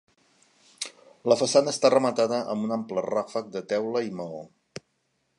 La 1.31 1.35
façana 1.41 1.73
està 1.75 1.91
rematada 1.93 2.39
amb 2.53 2.67
un 2.69 2.73
ample 2.77 3.03
ràfec 3.07 3.51
de 3.57 3.63
teula 3.75 4.03
i 4.07 4.13
maó. 4.23 4.41